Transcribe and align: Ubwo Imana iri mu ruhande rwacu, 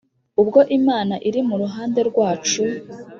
Ubwo 0.41 0.59
Imana 0.77 1.15
iri 1.27 1.41
mu 1.47 1.55
ruhande 1.61 1.99
rwacu, 2.09 2.63